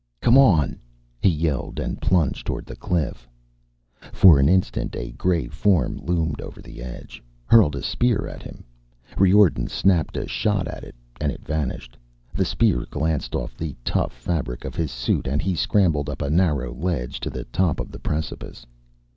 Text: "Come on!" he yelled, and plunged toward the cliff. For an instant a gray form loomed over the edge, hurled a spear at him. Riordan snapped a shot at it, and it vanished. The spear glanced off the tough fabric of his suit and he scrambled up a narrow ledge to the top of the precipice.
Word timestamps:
"Come 0.19 0.35
on!" 0.35 0.79
he 1.21 1.29
yelled, 1.29 1.79
and 1.79 2.01
plunged 2.01 2.47
toward 2.47 2.65
the 2.65 2.75
cliff. 2.75 3.29
For 4.11 4.39
an 4.39 4.49
instant 4.49 4.95
a 4.95 5.11
gray 5.11 5.47
form 5.47 5.97
loomed 5.97 6.41
over 6.41 6.59
the 6.59 6.81
edge, 6.81 7.21
hurled 7.45 7.75
a 7.75 7.83
spear 7.83 8.27
at 8.27 8.41
him. 8.41 8.63
Riordan 9.19 9.67
snapped 9.67 10.17
a 10.17 10.27
shot 10.27 10.67
at 10.67 10.83
it, 10.83 10.95
and 11.19 11.31
it 11.31 11.45
vanished. 11.45 11.97
The 12.33 12.45
spear 12.45 12.87
glanced 12.89 13.35
off 13.35 13.55
the 13.55 13.75
tough 13.85 14.13
fabric 14.13 14.65
of 14.65 14.73
his 14.73 14.89
suit 14.91 15.27
and 15.27 15.39
he 15.39 15.53
scrambled 15.53 16.09
up 16.09 16.23
a 16.23 16.31
narrow 16.31 16.73
ledge 16.73 17.19
to 17.19 17.29
the 17.29 17.43
top 17.43 17.79
of 17.79 17.91
the 17.91 17.99
precipice. 17.99 18.65